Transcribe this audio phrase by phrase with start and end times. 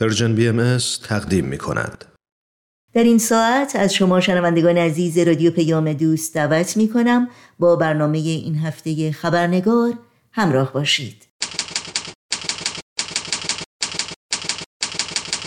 [0.00, 0.78] Persian BMS
[1.08, 2.04] تقدیم می کند.
[2.94, 8.18] در این ساعت از شما شنوندگان عزیز رادیو پیام دوست دعوت می کنم با برنامه
[8.18, 9.92] این هفته خبرنگار
[10.32, 11.28] همراه باشید.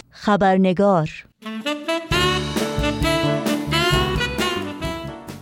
[0.10, 1.10] خبرنگار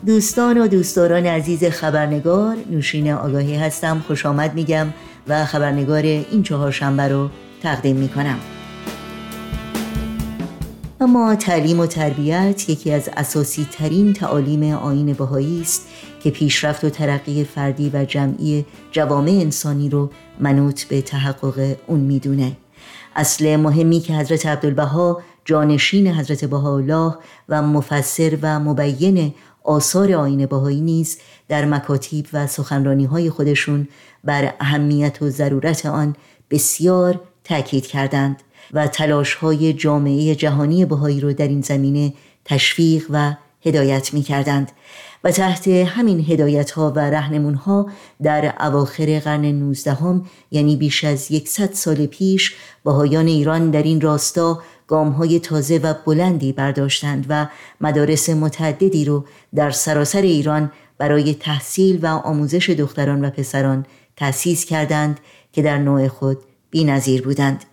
[0.05, 4.87] دوستان و دوستداران عزیز خبرنگار نوشین آگاهی هستم خوش آمد میگم
[5.27, 7.29] و خبرنگار این چهارشنبه رو
[7.61, 8.39] تقدیم می کنم.
[11.01, 15.87] اما تعلیم و تربیت یکی از اساسی ترین تعالیم آین بهایی است
[16.23, 22.57] که پیشرفت و ترقی فردی و جمعی جوامع انسانی رو منوط به تحقق اون می‌دونه.
[23.15, 27.15] اصل مهمی که حضرت عبدالبها جانشین حضرت بهاءالله
[27.49, 33.87] و مفسر و مبین آثار آین بهایی نیز در مکاتیب و سخنرانی های خودشون
[34.23, 36.15] بر اهمیت و ضرورت آن
[36.49, 38.43] بسیار تاکید کردند.
[38.73, 42.13] و تلاش های جامعه جهانی بهایی رو در این زمینه
[42.45, 43.33] تشویق و
[43.65, 44.71] هدایت می کردند
[45.23, 47.89] و تحت همین هدایت ها و رهنمون ها
[48.23, 54.01] در اواخر قرن 19 هم یعنی بیش از یکصد سال پیش بهایان ایران در این
[54.01, 57.47] راستا گام های تازه و بلندی برداشتند و
[57.81, 59.25] مدارس متعددی رو
[59.55, 65.19] در سراسر ایران برای تحصیل و آموزش دختران و پسران تأسیس کردند
[65.53, 66.37] که در نوع خود
[66.71, 67.65] بینظیر بودند.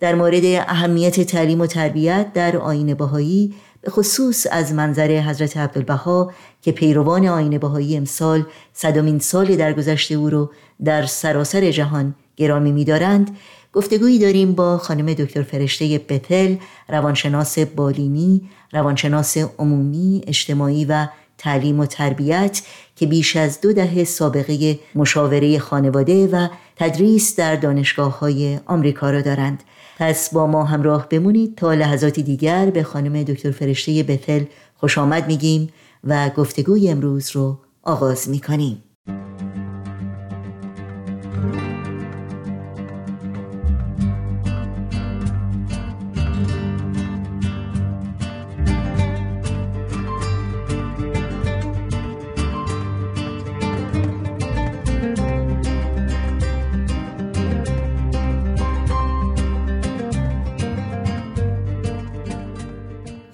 [0.00, 6.32] در مورد اهمیت تعلیم و تربیت در آین بهایی به خصوص از منظر حضرت عبدالبها
[6.62, 10.50] که پیروان آین بهایی امسال صدامین سال درگذشته او رو
[10.84, 13.36] در سراسر جهان گرامی می‌دارند
[13.72, 16.56] گفتگویی داریم با خانم دکتر فرشته بتل
[16.88, 21.06] روانشناس بالینی روانشناس عمومی اجتماعی و
[21.38, 22.62] تعلیم و تربیت
[22.96, 29.20] که بیش از دو دهه سابقه مشاوره خانواده و تدریس در دانشگاه های آمریکا را
[29.20, 29.62] دارند.
[29.98, 35.26] پس با ما همراه بمونید تا لحظاتی دیگر به خانم دکتر فرشته بتل خوش آمد
[35.26, 35.68] میگیم
[36.04, 38.82] و گفتگوی امروز رو آغاز می‌کنیم.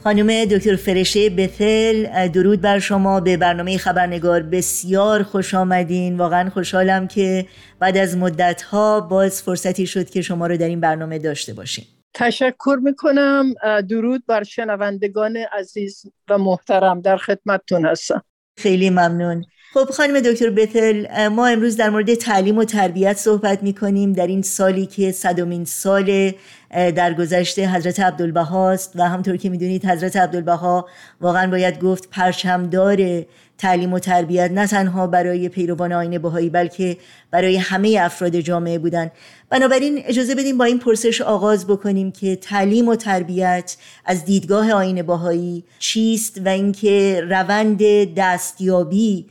[0.04, 3.20] خانم دکتر فرشه بتل درود بر شما.
[3.20, 6.16] به برنامه خبرنگار بسیار خوش آمدین.
[6.16, 7.46] واقعا خوشحالم که
[7.78, 11.84] بعد از مدت ها باز فرصتی شد که شما رو در این برنامه داشته باشیم.
[12.14, 13.54] تشکر می‌کنم.
[13.88, 18.22] درود بر شنوندگان عزیز و محترم در خدمتتون هستم.
[18.58, 19.44] خیلی ممنون.
[19.74, 24.26] خب خانم دکتر بتل ما امروز در مورد تعلیم و تربیت صحبت می کنیم در
[24.26, 26.32] این سالی که صدومین سال
[26.70, 30.88] در گذشته حضرت عبدالبها است و همطور که می‌دونید حضرت عبدالبها
[31.20, 33.24] واقعا باید گفت پرچمدار
[33.58, 36.96] تعلیم و تربیت نه تنها برای پیروان آین بهایی بلکه
[37.30, 39.10] برای همه افراد جامعه بودن.
[39.50, 45.02] بنابراین اجازه بدیم با این پرسش آغاز بکنیم که تعلیم و تربیت از دیدگاه آین
[45.02, 47.80] بهایی چیست و اینکه روند
[48.14, 49.26] دستیابی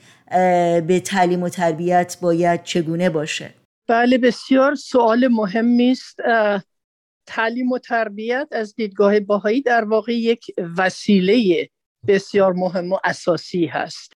[0.87, 3.53] به تعلیم و تربیت باید چگونه باشه؟
[3.87, 6.19] بله بسیار سوال مهمی است
[7.25, 10.45] تعلیم و تربیت از دیدگاه باهایی در واقع یک
[10.77, 11.69] وسیله
[12.07, 14.13] بسیار مهم و اساسی هست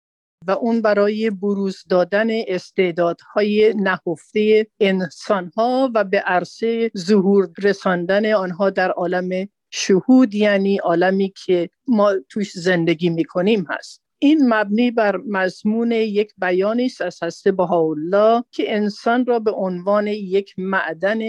[0.47, 8.91] و اون برای بروز دادن استعدادهای نهفته انسانها و به عرصه ظهور رساندن آنها در
[8.91, 14.01] عالم شهود یعنی عالمی که ما توش زندگی می‌کنیم هست.
[14.19, 20.07] این مبنی بر مضمون یک بیانی است از حضرت بهاءالله که انسان را به عنوان
[20.07, 21.19] یک معدن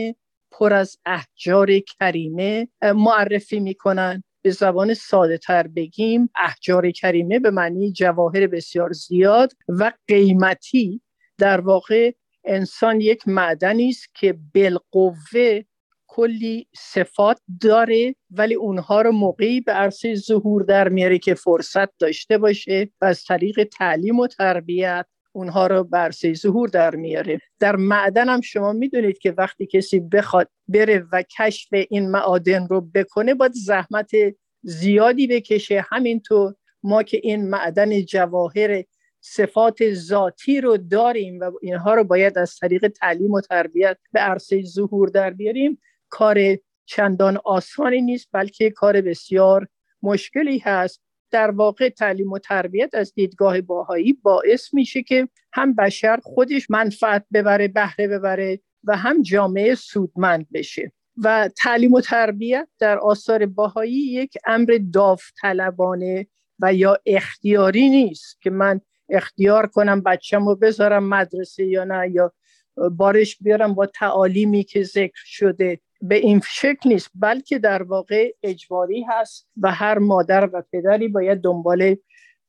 [0.51, 7.93] پر از احجار کریمه معرفی می‌کنن به زبان ساده تر بگیم احجار کریمه به معنی
[7.93, 11.01] جواهر بسیار زیاد و قیمتی.
[11.39, 12.13] در واقع
[12.45, 15.61] انسان یک معدنی است که بالقوه
[16.19, 22.39] کلی صفات داره ولی اونها رو موقعی به عرصه ظهور در میاره که فرصت داشته
[22.39, 27.41] باشه و از طریق تعلیم و تربیت اونها رو عرصه ظهور در میاره.
[27.61, 32.81] در معدن هم شما می‌دونید که وقتی کسی بخواد بره و کشف این معادن رو
[32.81, 34.11] بکنه باید زحمت
[34.63, 35.85] زیادی بکشه.
[35.91, 38.85] همینطور ما که این معدن جواهر
[39.21, 44.63] صفات ذاتی رو داریم و اینها رو باید از طریق تعلیم و تربیت به عرصه
[44.63, 45.79] ظهور در بیاریم.
[46.11, 46.39] کار
[46.87, 49.69] چندان آسانی نیست بلکه کار بسیار
[50.03, 51.01] مشکلی هست.
[51.31, 57.25] در واقع تعلیم و تربیت از دیدگاه باهایی باعث میشه که هم بشر خودش منفعت
[57.33, 60.93] ببره بهره ببره و هم جامعه سودمند بشه.
[61.17, 66.27] و تعلیم و تربیت در آثار باهایی یک امر داوطلبانه
[66.61, 72.33] و یا اختیاری نیست که من اختیار کنم بچم رو بذارم مدرسه یا نه یا
[72.91, 79.03] بارش بیارم با تعالیمی که ذکر شده به این شکل نیست بلکه در واقع اجباری
[79.09, 81.97] هست و هر مادر و پدری باید دنبال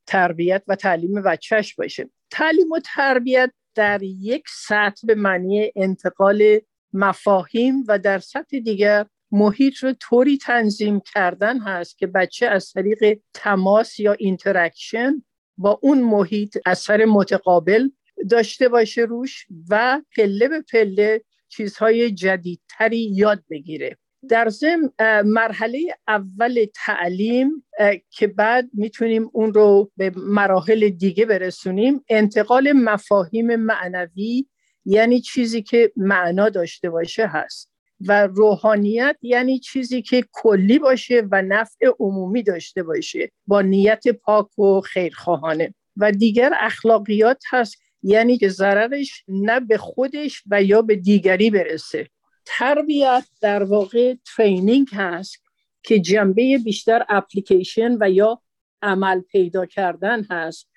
[0.07, 2.10] تربیت و تعلیم بچهش باشه.
[2.31, 6.60] تعلیم و تربیت در یک سطح به معنی انتقال
[6.94, 13.19] مفاهیم و در سطح دیگر محیط رو طوری تنظیم کردن هست که بچه از طریق
[13.34, 15.24] تماس یا interaction
[15.57, 17.90] با اون محیط اثر متقابل
[18.30, 23.98] داشته باشه روش و پله به پله چیزهای جدیدتری یاد بگیره.
[24.30, 24.92] در ضمن
[25.25, 27.66] مرحله اول تعلیم
[28.10, 34.46] که بعد می‌تونیم اون رو به مراحل دیگه برسونیم انتقال مفاهیم معنوی
[34.86, 37.69] یعنی چیزی که معنا داشته باشه هست.
[38.07, 44.60] و روحانیت یعنی چیزی که کلی باشه و نفع عمومی داشته باشه با نیت پاک
[44.60, 45.74] و خیرخواهانه.
[45.98, 52.07] و دیگر اخلاقیات هست یعنی که ضررش نه به خودش و یا به دیگری برسه.
[52.46, 55.44] تربیت در واقع ترینینگ هست
[55.84, 58.42] که جنبه بیشتر اپلیکیشن و یا
[58.81, 60.68] عمل پیدا کردن هست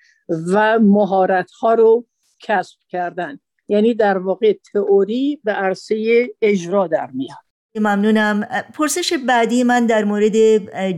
[0.53, 2.07] و مهارت ها رو
[2.39, 3.39] کسب کردن.
[3.67, 7.37] یعنی در واقع تئوری به عرصه اجرا در میاد.
[7.75, 8.41] ممنونم.
[8.73, 10.35] پرسش بعدی من در مورد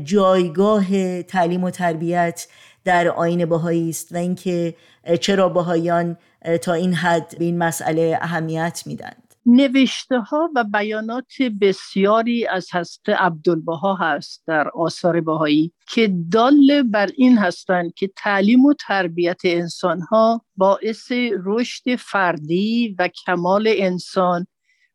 [0.03, 2.47] جایگاه تعلیم و تربیت
[2.83, 4.75] در آین باهایی است و اینکه
[5.21, 6.17] چرا باهایان
[6.61, 9.13] تا این حد به این مسئله اهمیت میدن
[9.45, 17.09] نوشته ها و بیانات بسیاری از حضرت عبدالبها هست در آثار بهایی که دال بر
[17.17, 21.11] این هستند که تعلیم و تربیت انسان ها باعث
[21.45, 24.47] رشد فردی و کمال انسان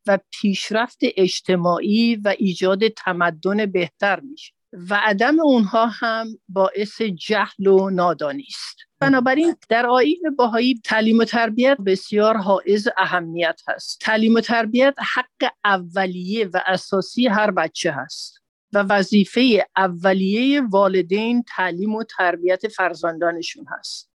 [0.07, 4.53] و پیشرفت اجتماعی و ایجاد تمدن بهتر میشه.
[4.73, 8.77] و عدم اونها هم باعث جهل و نادانی است.
[9.01, 14.01] بنابراین در آیین باهایی تعلیم و تربیت بسیار حائز اهمیت هست.
[14.01, 18.41] تعلیم و تربیت حق اولیه و اساسی هر بچه هست
[18.73, 24.11] و وظیفه اولیه والدین تعلیم و تربیت فرزندانشون هست.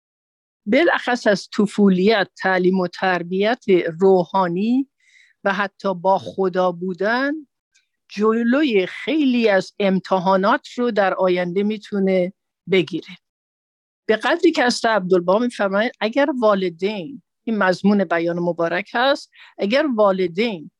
[0.67, 3.65] بالاخص از طفولیت تعلیم و تربیت
[4.01, 4.89] روحانی
[5.45, 7.33] و حتی با خدا بودن
[8.17, 12.33] جلوی خیلی از امتحانات رو در آینده می‌تونه
[12.71, 13.17] بگیره.
[14.07, 20.71] به قدری که از عبدالبها میفرمایید اگر والدین این مضمون بیان مبارک هست اگر والدین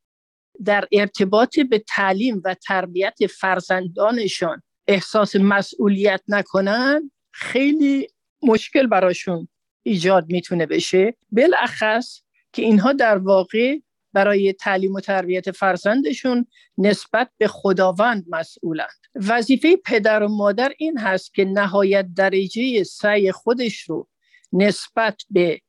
[0.65, 8.07] در ارتباط به تعلیم و تربیت فرزندانشان احساس مسئولیت نکنن خیلی
[8.43, 9.49] مشکل براشون
[9.83, 11.17] ایجاد می‌تونه بشه.
[11.31, 12.21] بالاخص
[12.53, 13.79] که اینها در واقع
[14.15, 16.47] برای تعلیم و تربیت فرزندشون
[16.79, 18.89] نسبت به خداوند مسئولند.
[19.15, 24.09] وظیفه پدر و مادر این هست که نهایت درجه سعی خودش رو
[24.53, 25.61] نسبت به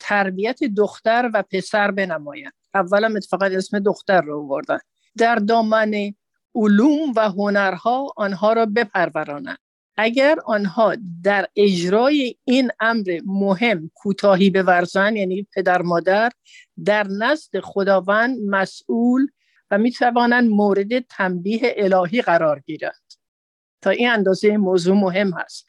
[0.00, 2.52] تربیت دختر و پسر بنمایند.
[2.74, 4.78] اولا اتفاقا اسم دختر رو آوردن.
[5.16, 6.14] در دامن
[6.54, 9.58] علوم و هنرها آنها را بپرورانند.
[9.96, 16.30] اگر آنها در اجرای این امر مهم کوتاهی بورزن یعنی پدر مادر
[16.84, 19.26] در نزد خداوند مسئول
[19.70, 23.12] و می توانند مورد تنبیه الهی قرار گیرند.
[23.82, 25.66] تا این اندازه موضوع مهم هست.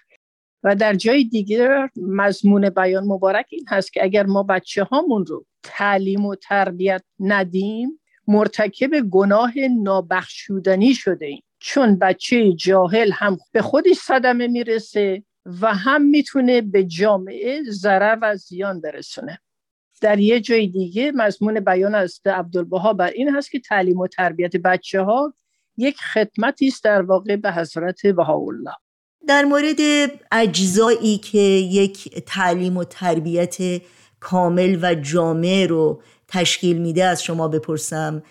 [0.63, 5.45] و در جای دیگر مضمون بیان مبارک این هست که اگر ما بچه هامون رو
[5.63, 9.53] تعلیم و تربیت ندیم مرتکب گناه
[9.83, 11.43] نابخشودنی شده ایم.
[11.59, 15.23] چون بچه جاهل هم به خودش صدمه می‌رسه
[15.61, 19.39] و هم می‌تونه به جامعه ضرر و زیان برسونه.
[20.01, 24.55] در یه جای دیگه مضمون بیان از عبدالبها بر این هست که تعلیم و تربیت
[24.55, 25.33] بچه ها
[25.77, 28.71] یک خدمتی است در واقع به حضرت بهاءالله.
[29.27, 29.79] در مورد
[30.31, 33.57] اجزایی که یک تعلیم و تربیت
[34.19, 38.23] کامل و جامع رو تشکیل میده از شما بپرسم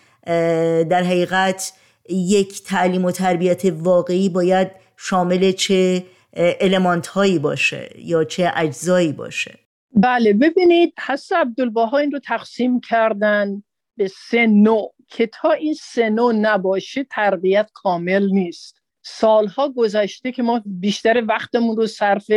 [0.90, 1.73] در حقیقت
[2.08, 6.04] یک تعلیم و تربیت واقعی باید شامل چه
[6.37, 9.58] المانت هایی باشه یا چه اجزایی باشه؟
[9.96, 13.62] بله ببینید حس عبدالبها این رو تقسیم کردن
[13.96, 18.80] به سه نوع که تا این سه نوع نباشه تربیت کامل نیست.
[19.02, 22.30] سالها گذشته که ما بیشتر وقتمون رو صرف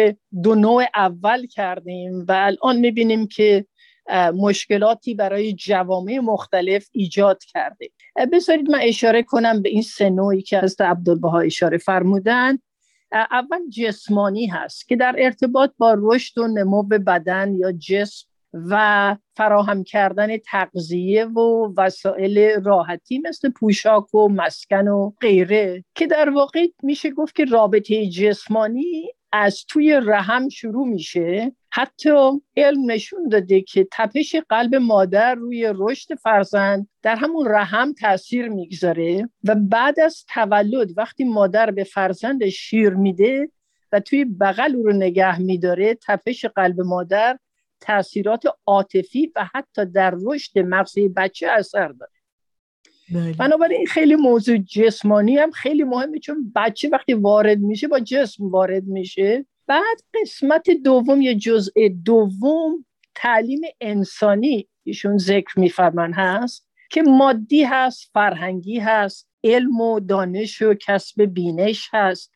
[0.44, 3.66] دو نوع اول کردیم و الان می‌بینیم که
[4.36, 7.90] مشکلاتی برای جوامع مختلف ایجاد کرده.
[8.34, 12.58] بذارید من اشاره کنم به این سه نوعی که از عبدالبها اشاره فرمودن.
[13.12, 19.84] اول جسمانی هست که در ارتباط با رشد و نمو بدن یا جسم و فراهم
[19.84, 27.12] کردن تغذیه و وسایل راحتی مثل پوشاک و مسکن و غیره که در واقع میشه
[27.12, 32.10] گفت که رابطه جسمانی از توی رحم شروع میشه حتی
[32.58, 39.30] علم نشون داده که تپش قلب مادر روی رشد فرزند در همون رحم تاثیر می‌گذاره
[39.44, 43.50] و بعد از تولد وقتی مادر به فرزند شیر میده
[43.92, 47.40] و توی بغل او رو نگه میداره تپش قلب مادر
[47.80, 52.12] تاثیرات عاطفی و حتی در رشد مغزی بچه اثر داره.
[53.40, 58.84] بنابراین خیلی موضوع جسمانی هم خیلی مهمه چون بچه وقتی وارد میشه با جسم وارد
[58.84, 59.46] میشه.
[59.68, 61.72] بعد قسمت دوم یا جزء
[62.06, 62.86] دوم
[63.16, 70.74] تعلیم انسانی ایشون ذکر میفرمان هست که مادی هست فرهنگی هست علم و دانش و
[70.74, 72.32] کسب بینش هست.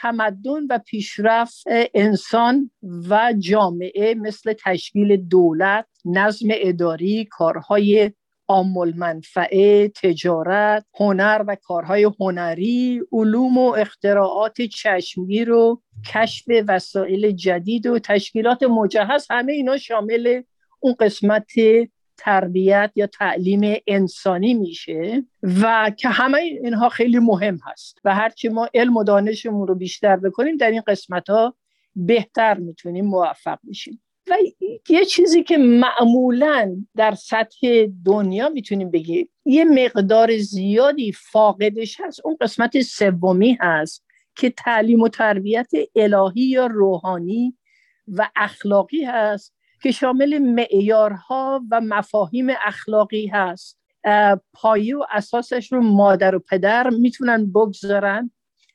[0.00, 8.12] تمدن و پیشرفت انسان و جامعه مثل تشکیل دولت نظم اداری کارهای
[8.48, 15.82] عامل منفعه تجارت هنر و کارهای هنری علوم و اختراعات چشمگیر و
[16.14, 20.42] کشف وسایل جدید و تشکیلات مجهز همه اینا شامل
[20.80, 21.50] اون قسمت
[22.16, 25.24] تربیت یا تعلیم انسانی میشه.
[25.42, 27.98] و که همه اینها خیلی مهم هست.
[28.04, 31.54] و هرچی ما علم و دانشمون رو بیشتر بکنیم در این قسمت ها
[31.96, 34.02] بهتر می‌تونیم موفق بشیم.
[34.30, 34.36] و
[34.88, 42.20] یه چیزی که معمولا در سطح دنیا می‌تونیم بگیم یه مقدار زیادی فاقدش هست.
[42.24, 44.04] اون قسمت سومی هست
[44.36, 47.58] که تعلیم و تربیت الهی یا روحانی
[48.08, 53.78] و اخلاقی هست که شامل معیارها و مفاهیم اخلاقی هست.
[54.52, 58.30] پایه و اساسش رو مادر و پدر می‌تونن بگذارن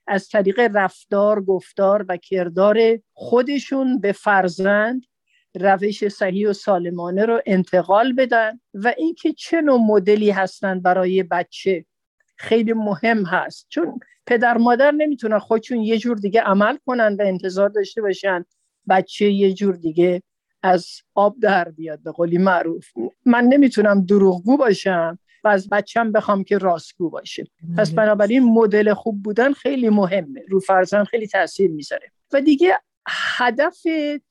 [0.08, 5.06] از طریق رفتار، گفتار و کردار خودشون به فرزند
[5.56, 11.86] روش صحیح و سالمانه رو انتقال بدن و اینکه چه نوع مدلی هستن برای بچه
[12.36, 13.66] خیلی مهم هست.
[13.70, 18.46] چون پدر مادر نمی‌تونن خودشون یه جور دیگه عمل کنن و انتظار داشته باشن
[18.89, 20.22] بچه یه جور دیگه
[20.63, 22.86] از آب در بیاد به قولی معروف.
[23.25, 27.48] من نمی‌تونم دروغگو باشم و از بچم بخوام که راستگو باشه.
[27.77, 27.92] پس.
[27.92, 30.42] بنابراین مدل خوب بودن خیلی مهمه.
[30.50, 32.12] رو فرزند خیلی تاثیر می‌ذاره.
[32.34, 32.80] و دیگه
[33.38, 33.77] هدف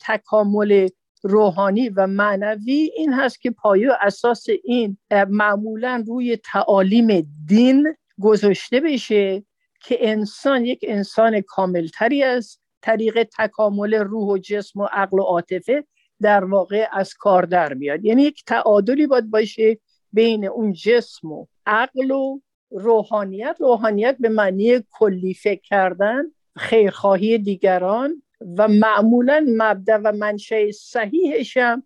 [0.00, 0.88] تکامل
[1.26, 9.44] روحانی و معنوی این هست که پایه اساس این معمولا روی تعالیم دین گذاشته بشه
[9.82, 12.60] که انسان یک انسان کاملتری است.
[12.82, 15.84] طریق تکامل روح و جسم و عقل و عاطفه
[16.22, 18.04] در واقع از کار در میاد.
[18.04, 19.78] یعنی یک تعادلی باید باشه
[20.12, 22.40] بین اون جسم و عقل و
[22.70, 23.56] روحانیت.
[23.60, 26.22] روحانیت به معنی کلی فکر کردن
[26.56, 28.22] خیرخواهی دیگران
[28.58, 31.82] و معمولا مبدا و منشه صحیحش هم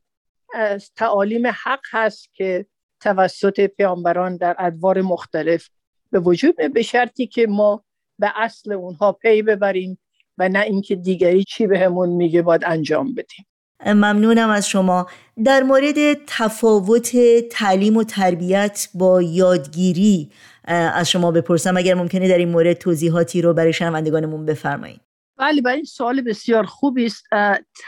[0.54, 2.66] از تعالیم حق هست که
[3.00, 5.68] توسط پیامبران در ادوار مختلف
[6.10, 7.84] به وجود به شرطی که ما
[8.18, 9.98] به اصل اونها پی ببریم
[10.38, 13.46] و نه اینکه دیگری چی بهمون به میگه باید انجام بدیم.
[13.86, 15.06] ممنونم از شما.
[15.44, 15.94] در مورد
[16.26, 17.16] تفاوت
[17.50, 20.30] تعلیم و تربیت با یادگیری
[20.64, 25.00] از شما بپرسم اگر ممکنه در این مورد توضیحاتی رو برای شنوندگانمون بفرمایید.
[25.40, 27.24] بله برای این سوال بسیار خوبی است.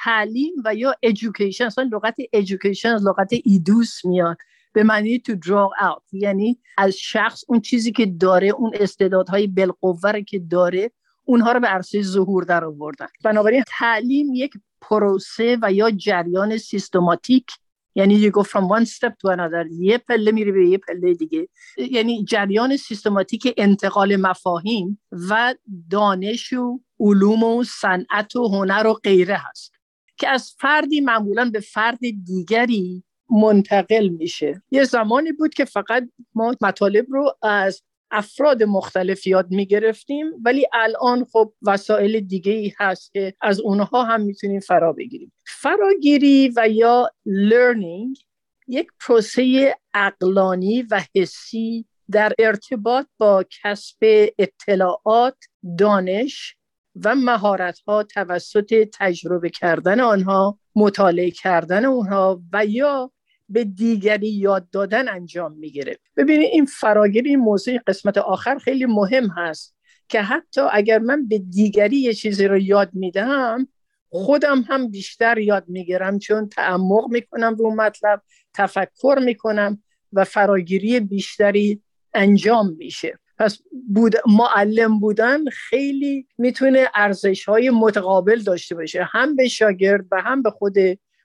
[0.03, 1.61] تعلیم و یا education.
[1.61, 4.37] اصلا لغت education از لغت ایدوس میاد.
[4.75, 6.03] به معنی to draw out.
[6.13, 10.91] یعنی از شخص اون چیزی که داره اون استعدادهای بالقوه که داره
[11.25, 13.07] اونها رو به عرصه ظهور در آوردن.
[13.25, 17.47] بنابراین تعلیم یک پروسه و یا جریان سیستماتیک.
[17.95, 19.67] یعنی you go from one step to another.
[19.81, 21.49] یه پله میری به یه پله دیگه.
[21.79, 25.55] یعنی جریان سیستماتیک انتقال مفاهیم و
[25.91, 29.73] دانش و علوم و صنعت و هنر و غیره هست
[30.17, 34.63] که از فردی معمولا به فرد دیگری منتقل میشه.
[34.71, 40.67] یه زمانی بود که فقط ما مطالب رو از افراد مختلف یاد می گرفتیم ولی
[40.73, 45.33] الان خب وسایل دیگه ای هست که از اونها هم می‌تونیم فرا بگیریم.
[45.47, 48.25] فراگیری و یا learning
[48.69, 55.37] یک پروسه اقلانی و حسی در ارتباط با کسب اطلاعات
[55.79, 56.57] دانش
[57.05, 63.13] و مهارت ها توسط تجربه کردن آنها مطالعه کردن اونها و یا
[63.49, 65.99] به دیگری یاد دادن انجام می‌گیره.
[66.17, 69.77] ببینید این فراگیری این موضوع قسمت آخر خیلی مهم هست
[70.09, 73.69] که حتی اگر من به دیگری یه چیزی رو یاد میدم
[74.09, 78.23] خودم هم بیشتر یاد می‌گیرم چون تعمق می‌کنم رو مطلب
[78.55, 79.83] تفکر می‌کنم
[80.13, 81.83] و فراگیری بیشتری
[82.15, 83.19] انجام میشه.
[83.43, 83.59] پس
[83.95, 89.09] بود معلم بودن خیلی می‌تونه ارزش های متقابل داشته باشه.
[89.13, 90.77] هم به شاگرد و هم به خود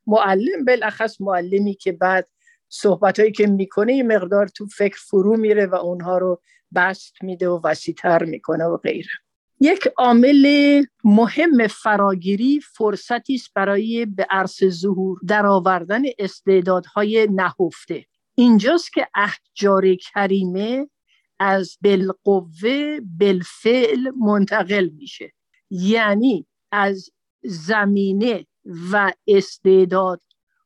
[0.07, 0.65] معلم.
[0.67, 2.29] بالاخص معلمی که بعد
[2.69, 6.41] صحبت هایی که می‌کنه یه مقدار تو فکر فرو میره و اونها رو
[6.75, 9.11] بست میده و وسیتر می‌کنه و غیره.
[9.59, 18.05] یک عامل مهم فراگیری فرصتی است برای به عرص ظهور درآوردن استعدادهای نهفته.
[18.35, 20.87] اینجاست که احجار کریمه
[21.39, 25.33] از بالقوه بالفعل منتقل میشه.
[25.69, 27.09] یعنی از
[27.43, 28.45] زمینه
[28.91, 30.21] و استعداد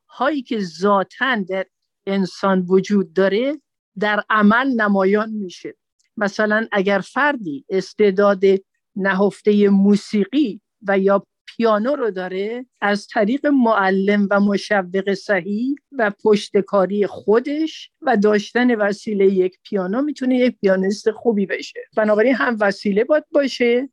[0.10, 1.66] هایی که ذاتا در
[2.06, 3.62] انسان وجود داره
[4.00, 5.76] در عمل نمایان میشه.
[6.18, 8.44] مثلا اگر فردی استعداد
[8.96, 11.26] نهفته موسیقی و یا
[11.58, 19.26] پیانو رو داره از طریق معلم و مشوق صحیح و پشتکاری خودش و داشتن وسیله
[19.26, 21.80] یک پیانو می‌تونه یک پیانیست خوبی بشه.
[21.98, 23.90] بنابراین هم وسیله باید باشه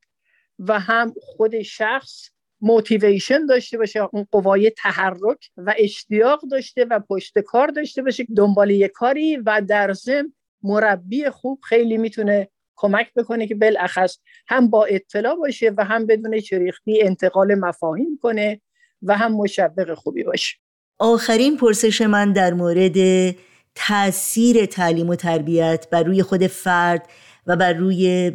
[0.58, 7.38] و هم خود شخص موتیویشن داشته باشه اون قوای تحرک و اشتیاق داشته و پشت
[7.38, 8.26] کار داشته باشه.
[8.36, 14.18] دنبال یک کاری و در ضمن مربی خوب خیلی می‌تونه کمک بکنه که بالاخص
[14.48, 18.60] هم با اطلاع باشه و هم بدون چریختی انتقال مفاهیم کنه
[19.02, 20.56] و هم مشوق خوبی باشه.
[20.98, 22.96] آخرین پرسش من در مورد
[23.74, 27.08] تاثیر تعلیم و تربیت بر روی خود فرد
[27.46, 28.32] و بر روی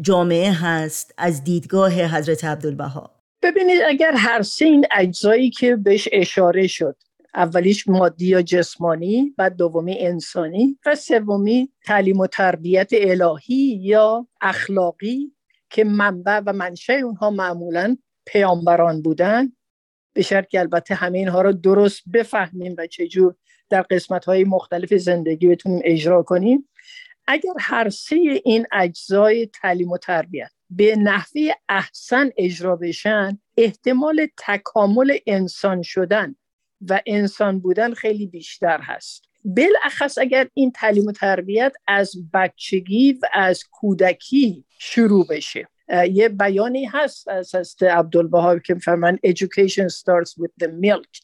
[0.00, 3.10] جامعه هست از دیدگاه حضرت عبدالبها.
[3.42, 6.96] ببینید اگر هر سه این اجزایی که بهش اشاره شد
[7.34, 15.32] اولیش مادی یا جسمانی بعد دومی انسانی و سومی تعلیم و تربیت الهی یا اخلاقی
[15.70, 17.96] که منبع و منشه اونها معمولا
[18.26, 19.52] پیامبران بودن.
[20.12, 23.34] به شرط که البته همه اینها رو درست بفهمیم و چجور
[23.70, 26.68] در قسمت های مختلف زندگی بتونیم اجرا کنیم.
[27.26, 35.18] اگر هر سه این اجزای تعلیم و تربیت به نحوی احسن اجرا بشن احتمال تکامل
[35.26, 36.34] انسان شدن
[36.88, 39.24] و انسان بودن خیلی بیشتر هست.
[39.44, 45.68] بالاخص اگر این تعلیم و تربیت از بچگی و از کودکی شروع بشه.
[46.10, 51.20] یه بیانی هست از هست عبدالبها که فرمان education starts with the milk.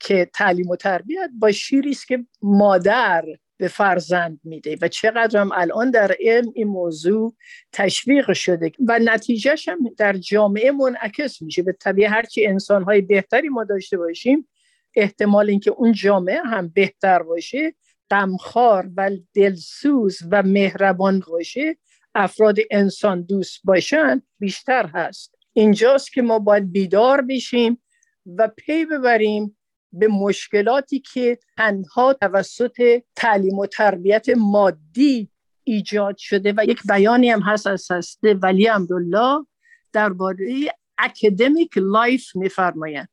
[0.00, 3.24] که تعلیم و تربیت با شیری است که مادر
[3.56, 7.34] به فرزند میده و چقدر هم الان در علم این موضوع
[7.72, 11.62] تشویق شده و نتیجهش هم در جامعه منعکس میشه.
[11.62, 14.48] به طبیعه هرچی انسانهای بهتری ما داشته باشیم
[14.96, 17.74] احتمال اینکه اون جامعه هم بهتر باشه
[18.10, 21.76] غمخوار و دلسوز و مهربان باشه
[22.14, 25.34] افراد انسان دوست باشن بیشتر هست.
[25.52, 27.82] اینجاست که ما باید بیدار بشیم
[28.26, 29.56] و پی ببریم
[29.92, 35.30] به مشکلاتی که تنها توسط تعلیم و تربیت مادی
[35.64, 39.46] ایجاد شده و یک بیانی هم هست از هست ولی امرالله
[39.92, 43.08] درباره academic life میفرمایند.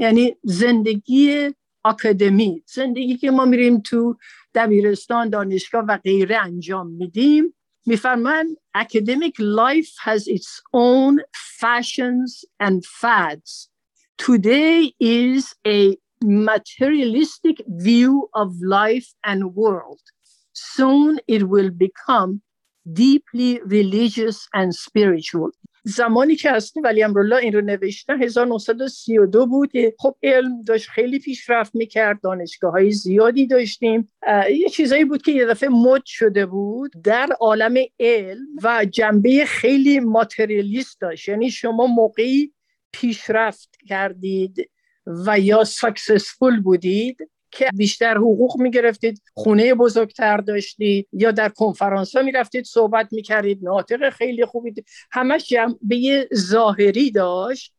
[0.00, 1.50] یعنی زندگی
[1.84, 4.18] آکادمی زندگی که ما میریم تو
[4.54, 7.54] دبیرستان دانشگاه و غیره انجام میدیم
[7.86, 11.20] میفرمان academic life has its own
[11.60, 13.68] fashions and fads
[14.18, 20.04] today is a materialistic view of life and world
[20.52, 22.42] soon it will become
[22.92, 25.50] deeply religious and spiritual
[25.83, 31.75] زمانی که هستی ولی امرولا این رو نوشتن 1932 بود خب علم داشت خیلی پیشرفت
[31.75, 34.11] می‌کرد دانشگاه های زیادی داشتیم.
[34.51, 36.91] یه چیزایی بود که یه دفعه مد شده بود.
[37.03, 41.29] در عالم علم و جنبه خیلی ماتریالیست داشت.
[41.29, 42.53] یعنی شما موقعی
[42.91, 44.69] پیشرفت کردید
[45.25, 47.17] و یا ساکسسفول بودید.
[47.51, 54.09] که بیشتر حقوق می‌گرفتید خونه بزرگتر داشتید یا در کنفرانس ها می‌رفتید صحبت می‌کردید ناطق
[54.09, 54.73] خیلی خوبی
[55.11, 57.73] همش جنبه ظاهری داشت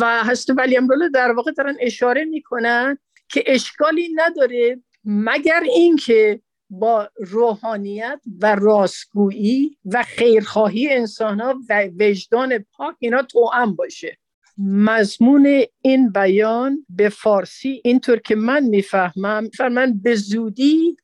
[0.00, 2.98] و هست ولی امروله در واقع دارن اشاره می‌کنن
[3.28, 12.58] که اشکالی نداره مگر اینکه با روحانیت و راستگویی و خیرخواهی انسان ها و وجدان
[12.58, 14.18] پاک اینا توأم باشه.
[14.66, 20.96] مضمون این بیان به فارسی اینطور که من می‌فهمم من به زودی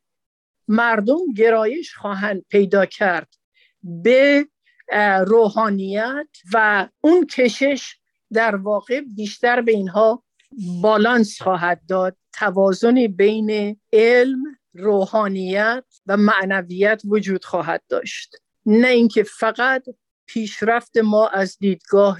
[0.68, 3.34] مردم گرایش خواهند پیدا کرد
[3.82, 4.46] به
[5.26, 7.96] روحانیت و اون کشش
[8.32, 10.24] در واقع بیشتر به اینها
[10.82, 12.16] بالانس خواهد داد.
[12.32, 14.42] توازنی بین علم
[14.74, 18.36] روحانیت و معنویت وجود خواهد داشت.
[18.66, 19.84] نه اینکه فقط
[20.26, 22.18] پیشرفت ما از دیدگاه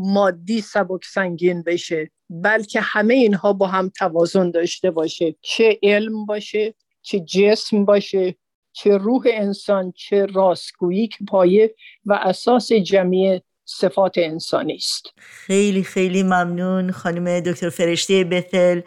[0.00, 5.34] مادی سبک سنگین بشه بلکه همه اینها با هم توازن داشته باشه.
[5.40, 8.34] چه علم باشه چه جسم باشه
[8.72, 15.06] چه روح انسان چه راستگویی که پایه و اساس جمعی صفات انسانی است.
[15.16, 18.80] خیلی خیلی ممنون خانم دکتر فرشته بثل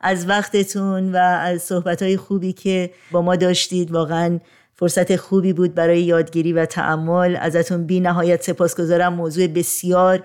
[0.00, 3.90] از وقتتون و از صحبت خوبی که با ما داشتید.
[3.90, 4.40] واقعا
[4.80, 7.36] فرصت خوبی بود برای یادگیری و تعمل.
[7.40, 9.14] ازتون بی نهایت سپاسگزارم.
[9.14, 10.22] موضوع بسیار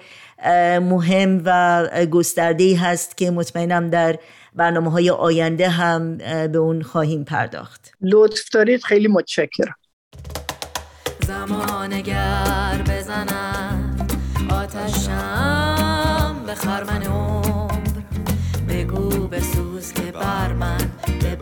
[0.79, 4.19] مهم و گسترده هست که مطمئنم در
[4.53, 7.91] برنامه های آینده هم به اون خواهیم پرداخت.
[8.01, 8.83] لطف دارید.
[8.83, 9.75] خیلی متشکرم.
[11.27, 13.97] زمانگر بزنم.
[14.51, 17.75] آتشم به خرمن عمر.
[18.69, 20.77] بگو بسوز که بر من
[21.21, 21.35] به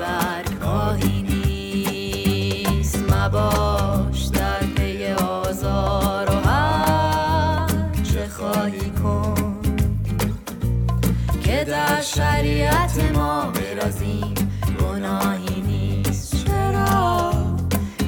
[11.87, 14.33] در شریعت ما برازیم.
[14.79, 16.45] گناهی نیست.
[16.45, 17.31] چرا؟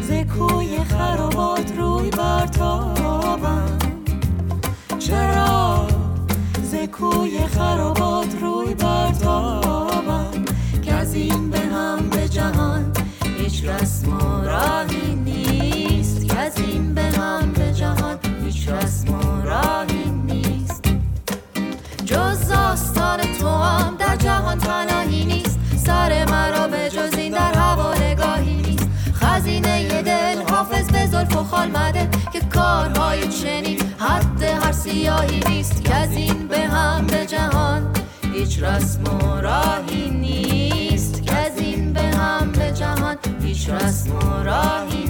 [0.01, 3.77] زکوی خرابات روی برتابم
[4.99, 5.87] چرا؟
[6.63, 10.45] زکوی خرابات روی برتابم
[10.81, 12.91] که از این به هم به جهان
[13.37, 16.25] هیچ رسم و راهی نیست.
[16.27, 19.04] که از این به هم به جهان هیچ رسم
[32.75, 33.79] کارهای چنین.
[33.99, 37.93] حد هر سیاهی نیست که از این به هم به جهان.
[38.33, 43.17] هیچ رسم و راهی نیست که از این به هم به جهان.
[43.43, 45.04] هیچ رسم و راهی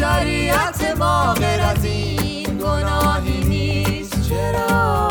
[0.00, 4.28] شریعت ما غیر از این گناهی نیست.
[4.28, 5.09] چرا؟